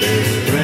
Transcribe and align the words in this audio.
friend? 0.00 0.55